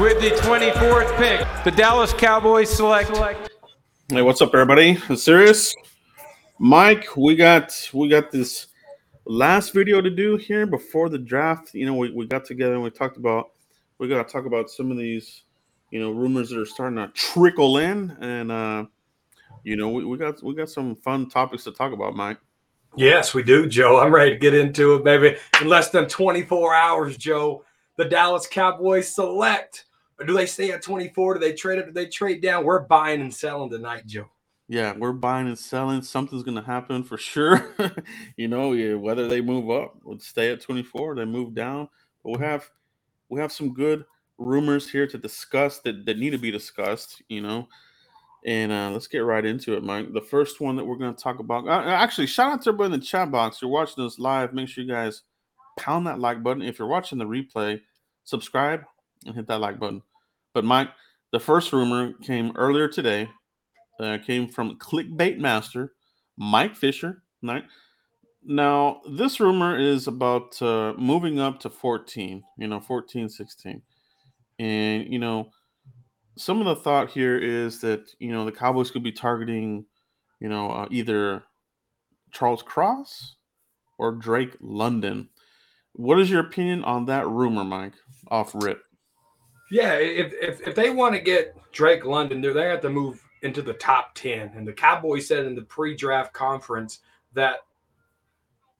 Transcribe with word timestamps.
With 0.00 0.18
the 0.18 0.30
24th 0.30 1.14
pick, 1.18 1.46
the 1.62 1.70
Dallas 1.70 2.14
Cowboys 2.14 2.70
select. 2.70 3.14
Hey, 4.08 4.22
what's 4.22 4.40
up, 4.40 4.54
everybody? 4.54 4.96
Serious, 5.14 5.76
Mike. 6.58 7.14
We 7.18 7.36
got 7.36 7.90
we 7.92 8.08
got 8.08 8.30
this 8.30 8.68
last 9.26 9.74
video 9.74 10.00
to 10.00 10.08
do 10.08 10.38
here 10.38 10.64
before 10.64 11.10
the 11.10 11.18
draft. 11.18 11.74
You 11.74 11.84
know, 11.84 11.92
we, 11.96 12.10
we 12.12 12.26
got 12.26 12.46
together 12.46 12.72
and 12.72 12.82
we 12.82 12.88
talked 12.88 13.18
about 13.18 13.50
we 13.98 14.08
got 14.08 14.26
to 14.26 14.32
talk 14.32 14.46
about 14.46 14.70
some 14.70 14.90
of 14.90 14.96
these, 14.96 15.42
you 15.90 16.00
know, 16.00 16.12
rumors 16.12 16.48
that 16.48 16.58
are 16.58 16.64
starting 16.64 16.96
to 16.96 17.08
trickle 17.08 17.76
in, 17.76 18.16
and 18.22 18.50
uh, 18.50 18.86
you 19.64 19.76
know, 19.76 19.90
we, 19.90 20.06
we 20.06 20.16
got 20.16 20.42
we 20.42 20.54
got 20.54 20.70
some 20.70 20.96
fun 20.96 21.28
topics 21.28 21.64
to 21.64 21.72
talk 21.72 21.92
about, 21.92 22.16
Mike. 22.16 22.38
Yes, 22.96 23.34
we 23.34 23.42
do, 23.42 23.66
Joe. 23.66 24.00
I'm 24.00 24.14
ready 24.14 24.30
to 24.30 24.38
get 24.38 24.54
into 24.54 24.94
it, 24.94 25.04
baby. 25.04 25.36
In 25.60 25.68
less 25.68 25.90
than 25.90 26.08
24 26.08 26.74
hours, 26.74 27.18
Joe, 27.18 27.66
the 27.98 28.06
Dallas 28.06 28.46
Cowboys 28.46 29.14
select. 29.14 29.84
Do 30.26 30.34
they 30.34 30.46
stay 30.46 30.70
at 30.72 30.82
24? 30.82 31.34
Do 31.34 31.40
they 31.40 31.52
trade 31.52 31.78
it? 31.78 31.86
Do 31.86 31.92
they 31.92 32.06
trade 32.06 32.42
down? 32.42 32.64
We're 32.64 32.80
buying 32.80 33.20
and 33.20 33.32
selling 33.32 33.70
tonight, 33.70 34.06
Joe. 34.06 34.26
Yeah, 34.68 34.94
we're 34.96 35.12
buying 35.12 35.48
and 35.48 35.58
selling. 35.58 36.00
Something's 36.02 36.44
going 36.44 36.56
to 36.56 36.62
happen 36.62 37.02
for 37.02 37.16
sure. 37.16 37.74
you 38.36 38.46
know, 38.46 38.70
whether 38.98 39.26
they 39.26 39.40
move 39.40 39.70
up, 39.70 39.96
would 40.04 40.22
stay 40.22 40.52
at 40.52 40.60
24, 40.60 41.16
they 41.16 41.24
move 41.24 41.54
down. 41.54 41.88
But 42.22 42.38
we 42.38 42.44
have 42.44 42.70
we 43.28 43.40
have 43.40 43.50
some 43.50 43.72
good 43.72 44.04
rumors 44.38 44.88
here 44.88 45.06
to 45.06 45.18
discuss 45.18 45.78
that, 45.80 46.04
that 46.06 46.18
need 46.18 46.30
to 46.30 46.38
be 46.38 46.50
discussed, 46.50 47.22
you 47.28 47.40
know. 47.40 47.68
And 48.46 48.72
uh, 48.72 48.90
let's 48.90 49.06
get 49.06 49.18
right 49.18 49.44
into 49.44 49.76
it, 49.76 49.82
Mike. 49.82 50.12
The 50.12 50.20
first 50.20 50.60
one 50.60 50.76
that 50.76 50.84
we're 50.84 50.96
going 50.96 51.14
to 51.14 51.22
talk 51.22 51.40
about. 51.40 51.66
Uh, 51.66 51.90
actually, 51.90 52.26
shout 52.26 52.52
out 52.52 52.62
to 52.62 52.70
everybody 52.70 52.94
in 52.94 53.00
the 53.00 53.06
chat 53.06 53.30
box. 53.30 53.60
You're 53.60 53.70
watching 53.70 54.02
this 54.02 54.18
live. 54.18 54.54
Make 54.54 54.68
sure 54.68 54.82
you 54.84 54.90
guys 54.90 55.22
pound 55.78 56.06
that 56.06 56.20
like 56.20 56.42
button. 56.42 56.62
If 56.62 56.78
you're 56.78 56.88
watching 56.88 57.18
the 57.18 57.24
replay, 57.26 57.80
subscribe 58.24 58.84
and 59.26 59.34
hit 59.34 59.46
that 59.48 59.60
like 59.60 59.78
button. 59.78 60.02
But 60.54 60.64
Mike, 60.64 60.90
the 61.32 61.40
first 61.40 61.72
rumor 61.72 62.12
came 62.22 62.52
earlier 62.56 62.88
today. 62.88 63.28
Uh, 63.98 64.18
came 64.18 64.48
from 64.48 64.78
Clickbait 64.78 65.38
Master, 65.38 65.92
Mike 66.38 66.74
Fisher. 66.74 67.22
Right 67.42 67.64
now, 68.42 69.02
this 69.10 69.40
rumor 69.40 69.78
is 69.78 70.06
about 70.06 70.60
uh, 70.62 70.94
moving 70.96 71.38
up 71.38 71.60
to 71.60 71.70
14. 71.70 72.42
You 72.56 72.68
know, 72.68 72.80
14, 72.80 73.28
16, 73.28 73.82
and 74.58 75.12
you 75.12 75.18
know 75.18 75.50
some 76.40 76.58
of 76.60 76.66
the 76.66 76.76
thought 76.82 77.10
here 77.10 77.36
is 77.36 77.80
that 77.80 78.10
you 78.18 78.32
know 78.32 78.46
the 78.46 78.52
Cowboys 78.52 78.90
could 78.90 79.02
be 79.02 79.12
targeting, 79.12 79.84
you 80.40 80.48
know, 80.48 80.70
uh, 80.70 80.88
either 80.90 81.44
Charles 82.32 82.62
Cross 82.62 83.36
or 83.98 84.12
Drake 84.12 84.56
London. 84.60 85.28
What 85.92 86.18
is 86.18 86.30
your 86.30 86.40
opinion 86.40 86.82
on 86.84 87.04
that 87.06 87.28
rumor, 87.28 87.64
Mike? 87.64 87.94
Off 88.30 88.52
rip. 88.54 88.82
Yeah, 89.70 89.94
if 89.94 90.32
if, 90.34 90.66
if 90.66 90.74
they 90.74 90.90
want 90.90 91.14
to 91.14 91.20
get 91.20 91.56
Drake 91.72 92.04
London, 92.04 92.40
they 92.40 92.52
they 92.52 92.68
have 92.68 92.80
to 92.82 92.90
move 92.90 93.22
into 93.42 93.62
the 93.62 93.74
top 93.74 94.14
ten. 94.14 94.50
And 94.54 94.66
the 94.66 94.72
Cowboys 94.72 95.28
said 95.28 95.46
in 95.46 95.54
the 95.54 95.62
pre-draft 95.62 96.32
conference 96.32 97.00
that 97.34 97.56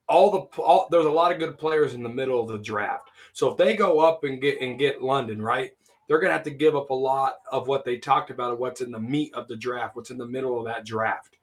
all 0.09 0.31
the 0.31 0.61
all, 0.61 0.87
there's 0.91 1.05
a 1.05 1.09
lot 1.09 1.31
of 1.31 1.39
good 1.39 1.57
players 1.57 1.93
in 1.93 2.03
the 2.03 2.09
middle 2.09 2.41
of 2.41 2.49
the 2.49 2.57
draft. 2.57 3.09
So 3.33 3.49
if 3.49 3.57
they 3.57 3.75
go 3.75 3.99
up 3.99 4.23
and 4.23 4.41
get 4.41 4.59
and 4.61 4.77
get 4.77 5.01
London, 5.01 5.41
right? 5.41 5.71
they're 6.11 6.19
going 6.19 6.27
to 6.27 6.33
have 6.33 6.43
to 6.43 6.51
give 6.51 6.75
up 6.75 6.89
a 6.89 6.93
lot 6.93 7.35
of 7.53 7.69
what 7.69 7.85
they 7.85 7.97
talked 7.97 8.31
about, 8.31 8.51
of 8.51 8.59
what's 8.59 8.81
in 8.81 8.91
the 8.91 8.99
meat 8.99 9.33
of 9.33 9.47
the 9.47 9.55
draft, 9.55 9.95
what's 9.95 10.11
in 10.11 10.17
the 10.17 10.27
middle 10.27 10.59
of 10.59 10.65
that 10.65 10.85
draft. 10.85 11.37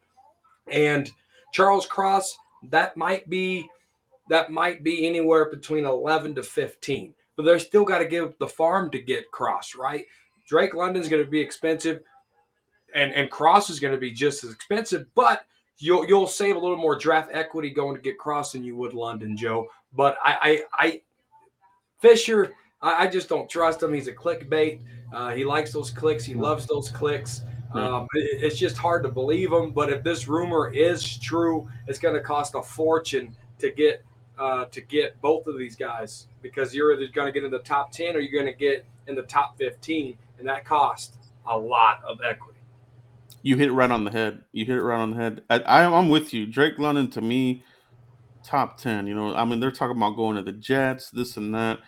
And 0.70 1.10
Charles 1.54 1.86
Cross, 1.86 2.36
that 2.64 2.94
might 2.94 3.26
be 3.30 3.66
that 4.28 4.50
might 4.50 4.84
be 4.84 5.06
anywhere 5.06 5.48
between 5.48 5.86
11 5.86 6.34
to 6.34 6.42
15, 6.42 7.14
but 7.38 7.44
they're 7.44 7.60
still 7.60 7.84
got 7.84 7.98
to 7.98 8.04
give 8.04 8.36
the 8.40 8.48
farm 8.48 8.90
to 8.90 8.98
get 8.98 9.30
Cross, 9.30 9.76
right? 9.76 10.04
Drake 10.48 10.74
London's 10.74 11.08
going 11.08 11.24
to 11.24 11.30
be 11.30 11.40
expensive, 11.40 12.00
and 12.96 13.14
and 13.14 13.30
Cross 13.30 13.70
is 13.70 13.78
going 13.78 13.94
to 13.94 14.00
be 14.00 14.10
just 14.10 14.42
as 14.42 14.50
expensive, 14.50 15.06
but 15.14 15.46
you'll 15.78 16.04
you'll 16.04 16.26
save 16.26 16.56
a 16.56 16.58
little 16.58 16.76
more 16.76 16.98
draft 16.98 17.30
equity 17.32 17.70
going 17.70 17.94
to 17.94 18.02
get 18.02 18.18
Cross 18.18 18.52
than 18.52 18.64
you 18.64 18.74
would 18.76 18.92
London, 18.92 19.36
Joe. 19.36 19.68
But 19.94 20.18
I 20.24 20.64
I, 20.72 20.84
I 20.84 21.02
Fisher 22.00 22.54
I, 22.82 23.04
I 23.04 23.06
just 23.06 23.28
don't 23.28 23.48
trust 23.48 23.84
him. 23.84 23.94
He's 23.94 24.08
a 24.08 24.12
clickbait. 24.12 24.80
Uh, 25.12 25.30
he 25.30 25.44
likes 25.44 25.72
those 25.72 25.92
clicks. 25.92 26.24
He 26.24 26.34
loves 26.34 26.66
those 26.66 26.90
clicks. 26.90 27.42
Um, 27.72 28.08
it, 28.14 28.42
it's 28.42 28.58
just 28.58 28.76
hard 28.76 29.04
to 29.04 29.10
believe 29.10 29.52
him. 29.52 29.70
But 29.70 29.92
if 29.92 30.02
this 30.02 30.26
rumor 30.26 30.72
is 30.74 31.18
true, 31.18 31.68
it's 31.86 32.00
going 32.00 32.16
to 32.16 32.20
cost 32.20 32.56
a 32.56 32.62
fortune 32.62 33.36
to 33.60 33.70
get 33.70 34.04
uh, 34.38 34.66
to 34.66 34.80
get 34.80 35.20
both 35.20 35.46
of 35.46 35.58
these 35.58 35.76
guys 35.76 36.28
because 36.42 36.74
you're 36.74 36.92
either 36.94 37.10
going 37.12 37.26
to 37.26 37.32
get 37.32 37.44
in 37.44 37.50
the 37.50 37.58
top 37.58 37.92
ten 37.92 38.16
or 38.16 38.20
you're 38.20 38.42
going 38.42 38.52
to 38.52 38.58
get 38.58 38.84
in 39.06 39.14
the 39.14 39.22
top 39.22 39.58
fifteen, 39.58 40.16
and 40.38 40.48
that 40.48 40.64
costs 40.64 41.16
a 41.46 41.56
lot 41.56 42.02
of 42.06 42.18
equity. 42.24 42.58
You 43.42 43.56
hit 43.56 43.68
it 43.68 43.72
right 43.72 43.90
on 43.90 44.04
the 44.04 44.10
head. 44.10 44.42
You 44.52 44.64
hit 44.64 44.76
it 44.76 44.82
right 44.82 45.00
on 45.00 45.12
the 45.12 45.16
head. 45.16 45.42
I, 45.48 45.58
I, 45.60 45.98
I'm 45.98 46.08
with 46.08 46.34
you. 46.34 46.46
Drake 46.46 46.78
London 46.78 47.10
to 47.10 47.20
me, 47.20 47.62
top 48.44 48.78
ten. 48.78 49.06
You 49.06 49.14
know, 49.14 49.34
I 49.34 49.44
mean, 49.44 49.60
they're 49.60 49.70
talking 49.70 49.96
about 49.96 50.16
going 50.16 50.36
to 50.36 50.42
the 50.42 50.52
Jets, 50.52 51.10
this 51.10 51.36
and 51.36 51.54
that. 51.54 51.78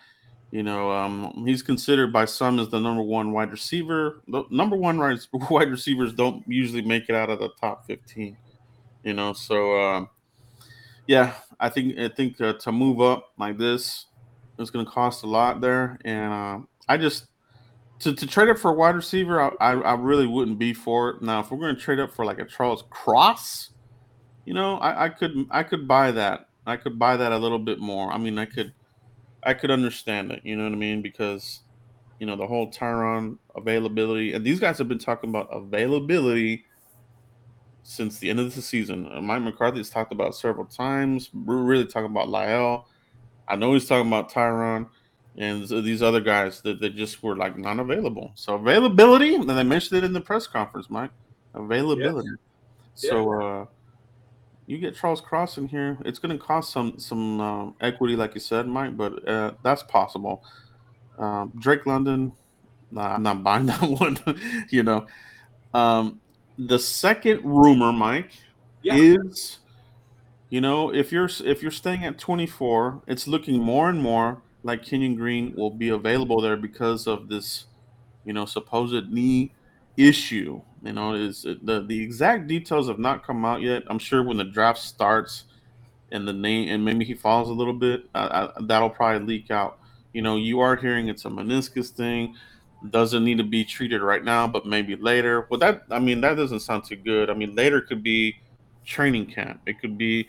You 0.51 0.63
know, 0.63 0.91
um, 0.91 1.45
he's 1.45 1.63
considered 1.63 2.11
by 2.11 2.25
some 2.25 2.59
as 2.59 2.67
the 2.67 2.79
number 2.79 3.01
one 3.01 3.31
wide 3.31 3.51
receiver. 3.51 4.21
The 4.27 4.43
number 4.49 4.75
one 4.75 4.97
wide 5.49 5.69
receivers 5.69 6.13
don't 6.13 6.43
usually 6.47 6.81
make 6.81 7.07
it 7.07 7.15
out 7.15 7.29
of 7.29 7.39
the 7.39 7.49
top 7.59 7.85
fifteen. 7.85 8.37
You 9.03 9.13
know, 9.13 9.33
so 9.33 9.75
uh, 9.75 10.05
yeah, 11.07 11.33
I 11.59 11.69
think 11.69 11.97
I 11.97 12.09
think 12.09 12.39
uh, 12.39 12.53
to 12.53 12.71
move 12.71 13.01
up 13.01 13.31
like 13.37 13.57
this 13.57 14.05
is 14.59 14.69
going 14.69 14.85
to 14.85 14.91
cost 14.91 15.23
a 15.23 15.27
lot 15.27 15.61
there, 15.61 15.99
and 16.05 16.33
uh, 16.33 16.59
I 16.87 16.97
just 16.97 17.27
to, 17.99 18.13
to 18.13 18.27
trade 18.27 18.49
up 18.49 18.57
for 18.57 18.71
a 18.71 18.73
wide 18.73 18.95
receiver, 18.95 19.41
I, 19.41 19.51
I, 19.59 19.71
I 19.73 19.93
really 19.93 20.25
wouldn't 20.25 20.57
be 20.57 20.73
for 20.73 21.11
it. 21.11 21.21
Now, 21.21 21.39
if 21.39 21.51
we're 21.51 21.59
going 21.59 21.75
to 21.75 21.81
trade 21.81 21.99
up 21.99 22.11
for 22.11 22.25
like 22.25 22.39
a 22.39 22.45
Charles 22.45 22.83
Cross, 22.89 23.71
you 24.45 24.53
know, 24.53 24.77
I, 24.77 25.05
I 25.05 25.09
could 25.09 25.47
I 25.51 25.63
could 25.63 25.87
buy 25.87 26.11
that. 26.11 26.47
I 26.65 26.77
could 26.77 26.97
buy 26.97 27.17
that 27.17 27.31
a 27.31 27.37
little 27.37 27.59
bit 27.59 27.79
more. 27.79 28.11
I 28.11 28.17
mean, 28.17 28.37
I 28.37 28.45
could 28.45 28.73
I 29.43 29.53
could 29.53 29.71
understand 29.71 30.31
it. 30.31 30.41
You 30.43 30.55
know 30.55 30.63
what 30.63 30.73
I 30.73 30.77
mean? 30.77 31.01
Because 31.01 31.61
you 32.19 32.25
know 32.25 32.35
the 32.35 32.47
whole 32.47 32.71
Tyron 32.71 33.37
availability, 33.55 34.33
and 34.33 34.45
these 34.45 34.59
guys 34.59 34.77
have 34.77 34.87
been 34.87 34.99
talking 34.99 35.29
about 35.29 35.47
availability 35.51 36.65
since 37.91 38.19
the 38.19 38.29
end 38.29 38.39
of 38.39 38.55
the 38.55 38.61
season. 38.61 39.11
Uh, 39.11 39.19
Mike 39.19 39.41
McCarthy 39.41 39.79
has 39.79 39.89
talked 39.89 40.13
about 40.13 40.33
several 40.33 40.65
times. 40.65 41.29
We're 41.33 41.57
really 41.57 41.85
talking 41.85 42.09
about 42.09 42.29
La'el. 42.29 42.85
I 43.49 43.57
know 43.57 43.73
he's 43.73 43.85
talking 43.85 44.07
about 44.07 44.31
Tyron 44.31 44.87
and 45.37 45.67
these 45.67 46.01
other 46.01 46.21
guys 46.21 46.61
that, 46.61 46.79
that 46.79 46.95
just 46.95 47.21
were 47.21 47.35
like 47.35 47.57
non 47.57 47.81
available. 47.81 48.31
So 48.35 48.55
availability, 48.55 49.35
and 49.35 49.49
they 49.49 49.63
mentioned 49.63 49.97
it 49.97 50.05
in 50.05 50.13
the 50.13 50.21
press 50.21 50.47
conference, 50.47 50.89
Mike. 50.89 51.11
Availability. 51.53 52.29
Yes. 52.95 53.11
So 53.11 53.39
yeah. 53.39 53.47
uh 53.47 53.65
you 54.67 54.77
get 54.77 54.95
Charles 54.95 55.19
Cross 55.19 55.57
in 55.57 55.67
here, 55.67 55.97
it's 56.05 56.17
going 56.17 56.37
to 56.37 56.41
cost 56.41 56.71
some 56.71 56.97
some 56.97 57.41
uh, 57.41 57.71
equity, 57.81 58.15
like 58.15 58.35
you 58.35 58.39
said, 58.39 58.67
Mike, 58.67 58.95
but 58.95 59.27
uh, 59.27 59.51
that's 59.63 59.83
possible. 59.83 60.45
Um, 61.17 61.51
Drake 61.59 61.85
London, 61.85 62.31
nah, 62.89 63.15
I'm 63.15 63.23
not 63.23 63.43
buying 63.43 63.65
that 63.67 63.81
one. 63.81 64.17
you 64.69 64.83
know, 64.83 65.07
um, 65.73 66.20
the 66.67 66.79
second 66.79 67.41
rumor, 67.43 67.91
Mike, 67.91 68.31
yeah. 68.81 68.95
is 68.95 69.59
you 70.49 70.61
know 70.61 70.93
if 70.93 71.11
you're 71.11 71.29
if 71.43 71.61
you're 71.61 71.71
staying 71.71 72.05
at 72.05 72.17
24, 72.19 73.03
it's 73.07 73.27
looking 73.27 73.61
more 73.61 73.89
and 73.89 74.01
more 74.01 74.41
like 74.63 74.83
Kenyon 74.83 75.15
Green 75.15 75.53
will 75.55 75.71
be 75.71 75.89
available 75.89 76.39
there 76.41 76.57
because 76.57 77.07
of 77.07 77.27
this, 77.27 77.65
you 78.25 78.33
know, 78.33 78.45
supposed 78.45 79.11
knee 79.11 79.51
issue. 79.97 80.61
You 80.83 80.93
know, 80.93 81.13
is 81.13 81.43
the 81.43 81.83
the 81.87 82.01
exact 82.01 82.47
details 82.47 82.87
have 82.87 82.99
not 82.99 83.25
come 83.25 83.45
out 83.45 83.61
yet. 83.61 83.83
I'm 83.87 83.99
sure 83.99 84.23
when 84.23 84.37
the 84.37 84.43
draft 84.43 84.79
starts 84.79 85.45
and 86.11 86.27
the 86.27 86.33
name 86.33 86.69
and 86.69 86.83
maybe 86.83 87.05
he 87.05 87.13
falls 87.13 87.49
a 87.49 87.53
little 87.53 87.73
bit, 87.73 88.05
uh, 88.13 88.49
that'll 88.61 88.89
probably 88.89 89.25
leak 89.25 89.51
out. 89.51 89.79
You 90.13 90.21
know, 90.21 90.35
you 90.35 90.59
are 90.59 90.75
hearing 90.75 91.07
it's 91.07 91.25
a 91.25 91.29
meniscus 91.29 91.89
thing. 91.89 92.35
Doesn't 92.89 93.23
need 93.23 93.37
to 93.37 93.43
be 93.43 93.63
treated 93.63 94.01
right 94.01 94.23
now, 94.23 94.47
but 94.47 94.65
maybe 94.65 94.95
later. 94.95 95.45
Well, 95.49 95.59
that 95.59 95.83
I 95.91 95.99
mean, 95.99 96.21
that 96.21 96.35
doesn't 96.35 96.61
sound 96.61 96.85
too 96.85 96.95
good. 96.95 97.29
I 97.29 97.33
mean, 97.33 97.55
later 97.55 97.81
could 97.81 98.01
be 98.01 98.37
training 98.85 99.27
camp. 99.27 99.61
It 99.67 99.79
could 99.79 99.97
be 99.97 100.27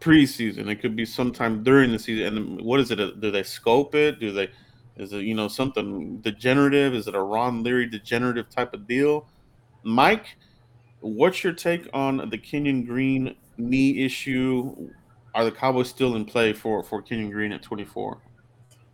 preseason. 0.00 0.68
It 0.68 0.82
could 0.82 0.96
be 0.96 1.06
sometime 1.06 1.62
during 1.62 1.92
the 1.92 1.98
season. 1.98 2.36
And 2.36 2.60
what 2.60 2.80
is 2.80 2.90
it? 2.90 2.96
Do 3.20 3.30
they 3.30 3.42
scope 3.42 3.94
it? 3.94 4.20
Do 4.20 4.32
they? 4.32 4.48
Is 4.96 5.12
it 5.12 5.22
you 5.22 5.34
know 5.34 5.48
something 5.48 6.18
degenerative? 6.18 6.94
Is 6.94 7.08
it 7.08 7.14
a 7.14 7.22
Ron 7.22 7.62
Leary 7.62 7.86
degenerative 7.86 8.50
type 8.50 8.74
of 8.74 8.86
deal? 8.86 9.26
Mike, 9.82 10.36
what's 11.00 11.42
your 11.42 11.52
take 11.52 11.88
on 11.94 12.28
the 12.28 12.38
Kenyon 12.38 12.84
Green 12.84 13.34
knee 13.56 14.04
issue? 14.04 14.90
Are 15.34 15.44
the 15.44 15.52
Cowboys 15.52 15.88
still 15.88 16.16
in 16.16 16.26
play 16.26 16.52
for 16.52 16.82
for 16.82 17.00
Kenyon 17.00 17.30
Green 17.30 17.52
at 17.52 17.62
24? 17.62 18.18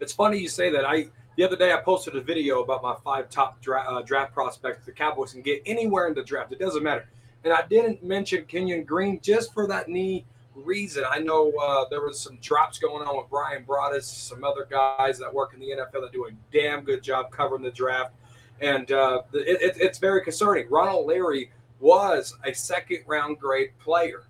It's 0.00 0.12
funny 0.12 0.38
you 0.38 0.48
say 0.48 0.70
that. 0.70 0.84
I 0.84 1.08
the 1.38 1.44
other 1.44 1.54
day 1.54 1.72
I 1.72 1.76
posted 1.76 2.16
a 2.16 2.20
video 2.20 2.64
about 2.64 2.82
my 2.82 2.96
five 3.04 3.30
top 3.30 3.60
dra- 3.60 3.86
uh, 3.88 4.02
draft 4.02 4.34
prospects 4.34 4.84
the 4.84 4.90
Cowboys 4.90 5.32
can 5.32 5.42
get 5.42 5.62
anywhere 5.66 6.08
in 6.08 6.14
the 6.14 6.24
draft. 6.24 6.50
It 6.50 6.58
doesn't 6.58 6.82
matter. 6.82 7.08
And 7.44 7.52
I 7.52 7.62
didn't 7.70 8.02
mention 8.02 8.44
Kenyon 8.46 8.82
Green 8.82 9.20
just 9.22 9.54
for 9.54 9.68
that 9.68 9.88
knee 9.88 10.24
reason. 10.56 11.04
I 11.08 11.20
know 11.20 11.52
uh, 11.52 11.84
there 11.90 12.00
was 12.00 12.18
some 12.18 12.38
drops 12.42 12.80
going 12.80 13.06
on 13.06 13.16
with 13.16 13.30
Bryan 13.30 13.64
Broaddus, 13.64 14.02
some 14.02 14.42
other 14.42 14.66
guys 14.68 15.16
that 15.20 15.32
work 15.32 15.54
in 15.54 15.60
the 15.60 15.68
NFL 15.68 16.00
that 16.00 16.10
do 16.12 16.26
a 16.26 16.30
damn 16.52 16.82
good 16.82 17.04
job 17.04 17.30
covering 17.30 17.62
the 17.62 17.70
draft, 17.70 18.14
and 18.60 18.90
uh, 18.90 19.22
it, 19.32 19.62
it, 19.62 19.76
it's 19.80 19.98
very 19.98 20.24
concerning. 20.24 20.68
Ronald 20.68 21.06
Leary 21.06 21.52
was 21.78 22.34
a 22.44 22.52
second 22.52 23.04
round 23.06 23.38
grade 23.38 23.70
player 23.78 24.24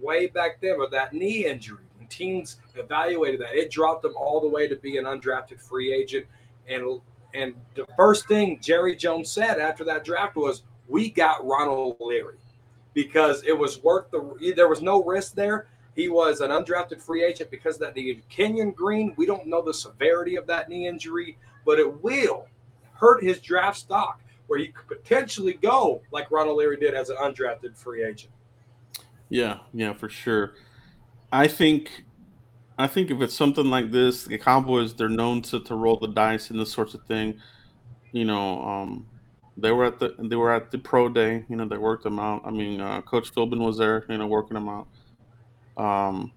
way 0.00 0.28
back 0.28 0.62
then 0.62 0.78
with 0.78 0.90
that 0.92 1.12
knee 1.12 1.44
injury. 1.44 1.84
And 2.00 2.08
teams 2.08 2.56
evaluated 2.76 3.40
that 3.40 3.54
it 3.54 3.70
dropped 3.70 4.06
him 4.06 4.14
all 4.16 4.40
the 4.40 4.48
way 4.48 4.66
to 4.68 4.76
be 4.76 4.96
an 4.96 5.04
undrafted 5.04 5.60
free 5.60 5.92
agent, 5.92 6.24
and 6.68 7.00
and 7.34 7.54
the 7.74 7.86
first 7.96 8.26
thing 8.28 8.58
Jerry 8.62 8.96
Jones 8.96 9.30
said 9.30 9.58
after 9.58 9.84
that 9.84 10.04
draft 10.04 10.36
was, 10.36 10.62
"We 10.88 11.10
got 11.10 11.46
Ronald 11.46 11.96
Leary." 12.00 12.38
because 12.96 13.42
it 13.44 13.56
was 13.56 13.82
worth 13.82 14.10
the 14.10 14.54
there 14.56 14.68
was 14.68 14.80
no 14.80 15.04
risk 15.04 15.34
there. 15.34 15.68
He 15.94 16.08
was 16.08 16.40
an 16.40 16.50
undrafted 16.50 17.00
free 17.00 17.22
agent 17.22 17.50
because 17.50 17.76
that 17.78 17.94
the 17.94 18.18
Kenyon 18.30 18.70
Green, 18.70 19.12
we 19.18 19.26
don't 19.26 19.46
know 19.46 19.60
the 19.60 19.74
severity 19.74 20.36
of 20.36 20.46
that 20.46 20.70
knee 20.70 20.88
injury, 20.88 21.36
but 21.66 21.78
it 21.78 22.02
will 22.02 22.46
hurt 22.94 23.22
his 23.22 23.38
draft 23.40 23.76
stock 23.76 24.20
where 24.46 24.58
he 24.58 24.68
could 24.68 24.88
potentially 24.88 25.52
go 25.52 26.00
like 26.10 26.30
Ronald 26.30 26.56
Leary 26.56 26.78
did 26.78 26.94
as 26.94 27.10
an 27.10 27.16
undrafted 27.18 27.76
free 27.76 28.02
agent. 28.02 28.32
Yeah, 29.28 29.58
yeah, 29.74 29.92
for 29.92 30.08
sure. 30.08 30.54
I 31.30 31.48
think 31.48 32.05
I 32.78 32.86
think 32.86 33.10
if 33.10 33.20
it's 33.22 33.34
something 33.34 33.66
like 33.66 33.90
this, 33.90 34.24
the 34.24 34.38
Cowboys 34.38 34.94
they're 34.94 35.08
known 35.08 35.42
to, 35.42 35.60
to 35.60 35.74
roll 35.74 35.98
the 35.98 36.08
dice 36.08 36.50
and 36.50 36.60
this 36.60 36.72
sorts 36.72 36.94
of 36.94 37.02
thing. 37.04 37.40
You 38.12 38.24
know, 38.24 38.62
um, 38.62 39.06
they 39.56 39.72
were 39.72 39.84
at 39.84 39.98
the 39.98 40.14
they 40.18 40.36
were 40.36 40.52
at 40.52 40.70
the 40.70 40.78
pro 40.78 41.08
day. 41.08 41.44
You 41.48 41.56
know, 41.56 41.66
they 41.66 41.78
worked 41.78 42.04
them 42.04 42.18
out. 42.18 42.42
I 42.44 42.50
mean, 42.50 42.80
uh, 42.80 43.00
Coach 43.02 43.34
Philbin 43.34 43.64
was 43.64 43.78
there. 43.78 44.04
You 44.08 44.18
know, 44.18 44.26
working 44.26 44.54
them 44.54 44.68
out. 44.68 44.88
Um, 45.76 46.32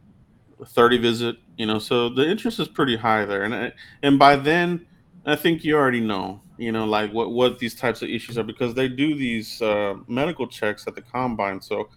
thirty 0.67 0.97
visit. 0.97 1.35
You 1.57 1.65
know, 1.65 1.79
so 1.79 2.09
the 2.09 2.25
interest 2.25 2.59
is 2.59 2.69
pretty 2.69 2.95
high 2.95 3.25
there, 3.25 3.43
and 3.43 3.73
and 4.01 4.17
by 4.17 4.37
then, 4.37 4.85
I 5.25 5.35
think 5.35 5.63
you 5.63 5.75
already 5.75 6.01
know. 6.01 6.41
You 6.57 6.71
know, 6.71 6.85
like 6.85 7.11
what 7.13 7.31
what 7.31 7.59
these 7.59 7.75
types 7.75 8.01
of 8.01 8.09
issues 8.09 8.37
are 8.37 8.43
because 8.43 8.73
they 8.73 8.87
do 8.87 9.15
these 9.15 9.61
uh, 9.61 9.95
medical 10.07 10.47
checks 10.47 10.87
at 10.87 10.95
the 10.95 11.01
combine. 11.01 11.61
So, 11.61 11.89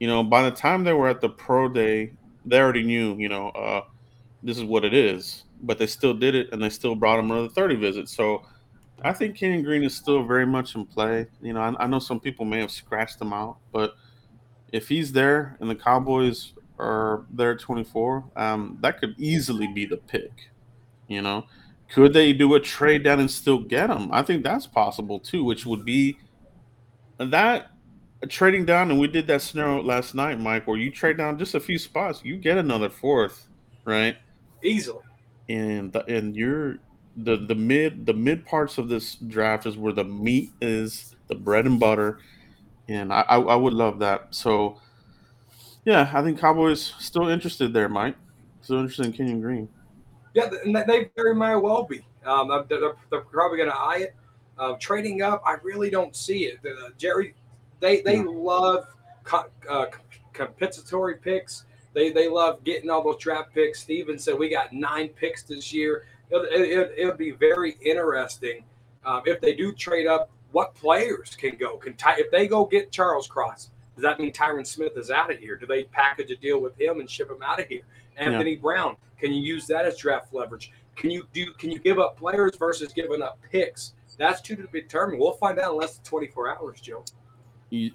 you 0.00 0.06
know, 0.06 0.22
by 0.22 0.42
the 0.42 0.50
time 0.50 0.84
they 0.84 0.92
were 0.92 1.08
at 1.08 1.20
the 1.20 1.30
pro 1.30 1.68
day, 1.68 2.12
they 2.46 2.58
already 2.58 2.82
knew. 2.82 3.16
You 3.16 3.28
know, 3.28 3.48
uh, 3.50 3.82
this 4.42 4.56
is 4.56 4.64
what 4.64 4.84
it 4.84 4.94
is. 4.94 5.44
But 5.62 5.78
they 5.78 5.86
still 5.86 6.14
did 6.14 6.34
it, 6.34 6.48
and 6.52 6.62
they 6.62 6.68
still 6.68 6.94
brought 6.94 7.18
him 7.18 7.30
another 7.30 7.48
thirty 7.48 7.74
visit. 7.74 8.08
So 8.08 8.42
I 9.02 9.12
think 9.12 9.36
Kenyon 9.36 9.62
Green 9.62 9.82
is 9.82 9.94
still 9.94 10.24
very 10.24 10.46
much 10.46 10.74
in 10.74 10.86
play. 10.86 11.26
You 11.42 11.52
know, 11.52 11.60
I, 11.60 11.84
I, 11.84 11.86
know 11.86 11.98
some 11.98 12.20
people 12.20 12.44
may 12.44 12.60
have 12.60 12.70
scratched 12.70 13.20
him 13.20 13.32
out, 13.32 13.58
but 13.72 13.94
if 14.72 14.88
he's 14.88 15.12
there 15.12 15.56
and 15.60 15.68
the 15.68 15.74
Cowboys 15.74 16.54
are 16.78 17.24
there 17.30 17.52
at 17.52 17.60
24, 17.60 18.24
um, 18.36 18.78
that 18.80 19.00
could 19.00 19.14
easily 19.18 19.66
be 19.66 19.84
the 19.84 19.98
pick. 19.98 20.32
You 21.08 21.22
know, 21.22 21.46
could 21.92 22.12
they 22.12 22.32
do 22.32 22.54
a 22.54 22.60
trade 22.60 23.04
down 23.04 23.20
and 23.20 23.30
still 23.30 23.58
get 23.58 23.90
him? 23.90 24.10
I 24.12 24.22
think 24.22 24.42
that's 24.42 24.66
possible 24.66 25.20
too, 25.20 25.44
which 25.44 25.66
would 25.66 25.84
be 25.84 26.18
that 27.18 27.70
trading 28.28 28.64
down. 28.64 28.90
And 28.90 28.98
we 28.98 29.08
did 29.08 29.26
that 29.26 29.42
scenario 29.42 29.82
last 29.82 30.14
night, 30.14 30.40
Mike, 30.40 30.66
where 30.66 30.76
you 30.76 30.90
trade 30.90 31.16
down 31.16 31.38
just 31.38 31.54
a 31.54 31.60
few 31.60 31.78
spots, 31.78 32.20
you 32.24 32.36
get 32.36 32.58
another 32.58 32.88
fourth, 32.88 33.46
right? 33.84 34.16
Easily. 34.62 35.02
And 35.48 35.94
and 36.08 36.34
you're 36.34 36.78
the 37.16 37.36
the 37.36 37.54
mid 37.54 38.04
the 38.06 38.14
mid 38.14 38.44
parts 38.44 38.78
of 38.78 38.88
this 38.88 39.14
draft 39.14 39.66
is 39.66 39.76
where 39.76 39.92
the 39.92 40.04
meat 40.04 40.50
is, 40.60 41.14
the 41.28 41.34
bread 41.34 41.66
and 41.66 41.78
butter, 41.78 42.18
and 42.88 43.12
I 43.12 43.20
I, 43.28 43.38
I 43.38 43.54
would 43.54 43.72
love 43.72 44.00
that. 44.00 44.34
So, 44.34 44.78
yeah, 45.84 46.10
I 46.12 46.22
think 46.22 46.40
Cowboys 46.40 46.94
still 46.98 47.28
interested 47.28 47.72
there, 47.72 47.88
Mike. 47.88 48.16
Still 48.62 48.78
interested 48.78 49.06
in 49.06 49.12
Kenyon 49.12 49.40
Green. 49.40 49.68
Yeah, 50.34 50.50
and 50.64 50.74
they 50.74 51.10
very 51.16 51.34
may 51.34 51.54
well 51.54 51.84
be. 51.84 52.04
Um, 52.26 52.48
they're, 52.68 52.92
they're 53.10 53.20
probably 53.20 53.58
going 53.58 53.70
to 53.70 53.76
eye 53.76 53.98
it. 54.00 54.14
Uh, 54.58 54.74
trading 54.80 55.22
up, 55.22 55.42
I 55.46 55.56
really 55.62 55.88
don't 55.88 56.14
see 56.16 56.46
it. 56.46 56.58
Uh, 56.64 56.88
Jerry, 56.98 57.34
they 57.80 58.00
they 58.02 58.16
yeah. 58.16 58.24
love 58.26 58.86
co- 59.24 59.50
uh, 59.68 59.86
compensatory 60.32 61.16
picks. 61.16 61.64
They 61.94 62.10
they 62.10 62.28
love 62.28 62.62
getting 62.64 62.90
all 62.90 63.02
those 63.02 63.18
draft 63.18 63.54
picks. 63.54 63.80
Stephen 63.80 64.18
said 64.18 64.38
we 64.38 64.48
got 64.48 64.72
nine 64.72 65.08
picks 65.08 65.42
this 65.42 65.72
year 65.72 66.04
it, 66.30 66.92
it, 66.96 67.06
would 67.06 67.18
be 67.18 67.32
very 67.32 67.76
interesting 67.84 68.64
um, 69.04 69.22
if 69.24 69.40
they 69.40 69.54
do 69.54 69.72
trade 69.72 70.06
up. 70.06 70.30
What 70.52 70.74
players 70.74 71.36
can 71.38 71.56
go? 71.56 71.76
Can 71.76 71.94
Ty, 71.94 72.16
if 72.18 72.30
they 72.30 72.46
go 72.46 72.64
get 72.64 72.90
Charles 72.90 73.26
Cross? 73.26 73.70
Does 73.94 74.02
that 74.02 74.18
mean 74.18 74.32
Tyron 74.32 74.66
Smith 74.66 74.96
is 74.96 75.10
out 75.10 75.30
of 75.30 75.38
here? 75.38 75.56
Do 75.56 75.66
they 75.66 75.84
package 75.84 76.30
a 76.30 76.36
deal 76.36 76.60
with 76.60 76.78
him 76.80 77.00
and 77.00 77.10
ship 77.10 77.30
him 77.30 77.42
out 77.42 77.60
of 77.60 77.66
here? 77.66 77.82
Anthony 78.16 78.52
yeah. 78.52 78.60
Brown, 78.60 78.96
can 79.18 79.32
you 79.32 79.42
use 79.42 79.66
that 79.66 79.84
as 79.84 79.98
draft 79.98 80.32
leverage? 80.32 80.72
Can 80.94 81.10
you 81.10 81.26
do? 81.32 81.52
Can 81.58 81.70
you 81.70 81.78
give 81.78 81.98
up 81.98 82.16
players 82.16 82.56
versus 82.58 82.92
giving 82.92 83.22
up 83.22 83.38
picks? 83.50 83.94
That's 84.18 84.40
too 84.40 84.56
to 84.56 84.66
be 84.68 84.80
determined. 84.80 85.20
We'll 85.20 85.32
find 85.32 85.58
out 85.58 85.72
in 85.72 85.78
less 85.78 85.96
than 85.96 86.04
24 86.04 86.56
hours, 86.56 86.80
Joe. 86.80 87.04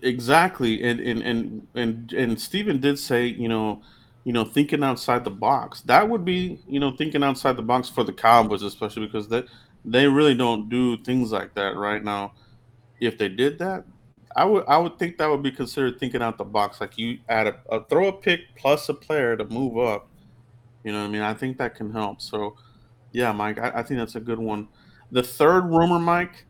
Exactly, 0.02 0.84
and 0.84 1.00
and 1.00 1.22
and 1.22 1.68
and 1.76 2.14
and 2.14 2.42
Stephen 2.42 2.80
did 2.80 3.00
say, 3.00 3.26
you 3.28 3.48
know, 3.48 3.82
you 4.24 4.34
know, 4.34 4.46
thinking 4.46 4.84
outside 4.84 5.24
the 5.24 5.32
box. 5.32 5.82
That 5.82 6.10
would 6.10 6.26
be, 6.26 6.60
you 6.68 6.80
know, 6.80 6.96
thinking 6.96 7.24
outside 7.24 7.58
the 7.58 7.62
box 7.64 7.90
for 7.90 8.04
the 8.04 8.14
Cowboys, 8.14 8.64
especially 8.64 9.06
because 9.08 9.28
they 9.28 9.44
they 9.86 10.08
really 10.08 10.36
don't 10.36 10.70
do 10.70 10.98
things 10.98 11.32
like 11.32 11.54
that 11.56 11.76
right 11.76 12.04
now. 12.04 12.34
If 13.00 13.18
they 13.18 13.30
did 13.30 13.60
that, 13.60 13.86
I 14.36 14.46
would 14.46 14.66
I 14.68 14.78
would 14.78 15.00
think 15.00 15.18
that 15.18 15.30
would 15.30 15.44
be 15.44 15.52
considered 15.52 16.00
thinking 16.00 16.22
out 16.22 16.38
the 16.38 16.46
box. 16.46 16.82
Like 16.82 16.98
you 16.98 17.20
add 17.30 17.48
a, 17.48 17.56
a 17.70 17.84
throw 17.86 18.08
a 18.08 18.14
pick 18.14 18.42
plus 18.58 18.90
a 18.90 18.94
player 18.94 19.36
to 19.38 19.46
move 19.46 19.78
up. 19.78 20.08
You 20.84 20.92
know 20.92 21.00
what 21.02 21.08
I 21.10 21.12
mean? 21.12 21.22
I 21.22 21.34
think 21.34 21.58
that 21.58 21.76
can 21.76 21.92
help. 21.92 22.22
So, 22.22 22.56
yeah, 23.12 23.32
Mike, 23.32 23.60
I, 23.60 23.72
I 23.76 23.84
think 23.84 24.00
that's 24.00 24.16
a 24.16 24.20
good 24.20 24.40
one. 24.40 24.68
The 25.12 25.24
third 25.24 25.66
rumor, 25.66 26.00
Mike, 26.00 26.46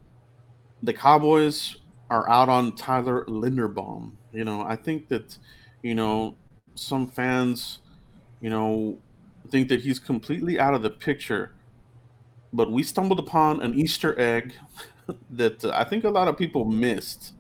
the 0.84 0.94
Cowboys 0.94 1.78
are 2.12 2.30
out 2.30 2.50
on 2.50 2.74
Tyler 2.74 3.24
Linderbaum. 3.26 4.12
You 4.34 4.44
know, 4.44 4.62
I 4.62 4.76
think 4.76 5.08
that, 5.08 5.38
you 5.82 5.96
know, 5.96 6.36
some 6.76 7.08
fans, 7.08 7.80
you 8.42 8.50
know, 8.50 8.98
think 9.50 9.70
that 9.70 9.80
he's 9.80 9.98
completely 9.98 10.60
out 10.60 10.74
of 10.74 10.82
the 10.82 10.90
picture. 10.90 11.54
But 12.52 12.70
we 12.70 12.84
stumbled 12.84 13.20
upon 13.20 13.62
an 13.62 13.74
Easter 13.76 14.20
egg 14.20 14.54
that 15.32 15.64
uh, 15.64 15.72
I 15.74 15.86
think 15.86 16.04
a 16.04 16.10
lot 16.10 16.28
of 16.28 16.38
people 16.38 16.66
missed. 16.66 17.32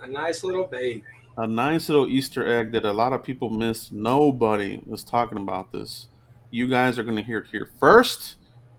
A 0.00 0.06
nice 0.06 0.44
little 0.44 0.66
baby. 0.66 1.02
A 1.36 1.46
nice 1.46 1.88
little 1.88 2.06
Easter 2.06 2.46
egg 2.46 2.70
that 2.72 2.84
a 2.84 2.92
lot 2.92 3.12
of 3.12 3.24
people 3.24 3.50
missed. 3.50 3.92
Nobody 3.92 4.80
was 4.86 5.02
talking 5.02 5.38
about 5.38 5.72
this. 5.72 6.06
You 6.52 6.68
guys 6.68 6.96
are 6.96 7.02
going 7.02 7.16
to 7.16 7.22
hear 7.22 7.38
it 7.38 7.46
here 7.50 7.70
first. 7.80 8.36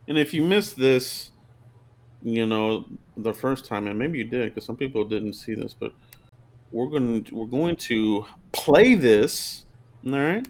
And 0.08 0.18
if 0.18 0.34
you 0.34 0.42
missed 0.42 0.78
this, 0.78 1.32
you 2.22 2.46
know, 2.46 2.86
the 3.17 3.34
first 3.34 3.65
time, 3.65 3.88
and 3.88 3.98
maybe 3.98 4.17
you 4.17 4.24
did 4.24 4.53
because 4.53 4.65
some 4.65 4.77
people 4.77 5.03
didn't 5.05 5.34
see 5.34 5.55
this, 5.55 5.74
but 5.74 5.93
we're 6.72 6.88
going 6.88 7.24
to, 7.24 7.36
we're 7.36 7.46
going 7.46 7.75
to 7.75 8.25
play 8.51 8.96
this 8.96 9.63
all 10.05 10.12
right. 10.12 10.46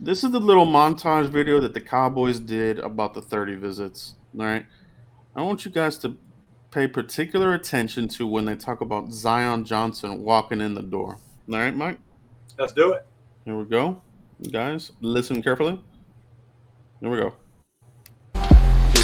This 0.00 0.22
is 0.22 0.32
the 0.32 0.40
little 0.40 0.66
montage 0.66 1.28
video 1.28 1.60
that 1.60 1.72
the 1.72 1.80
Cowboys 1.80 2.38
did 2.38 2.78
about 2.78 3.14
the 3.14 3.22
30 3.22 3.54
visits. 3.54 4.16
All 4.38 4.44
right. 4.44 4.66
I 5.34 5.42
want 5.42 5.64
you 5.64 5.70
guys 5.70 5.96
to 5.98 6.16
pay 6.70 6.86
particular 6.86 7.54
attention 7.54 8.06
to 8.08 8.26
when 8.26 8.44
they 8.44 8.54
talk 8.54 8.82
about 8.82 9.12
Zion 9.12 9.64
Johnson 9.64 10.22
walking 10.22 10.60
in 10.60 10.74
the 10.74 10.82
door. 10.82 11.18
All 11.50 11.58
right, 11.58 11.74
Mike? 11.74 11.98
Let's 12.58 12.72
do 12.72 12.92
it. 12.92 13.06
Here 13.46 13.56
we 13.56 13.64
go. 13.64 14.02
You 14.40 14.50
guys, 14.50 14.92
listen 15.00 15.42
carefully. 15.42 15.80
Here 17.00 17.10
we 17.10 17.16
go. 17.16 17.34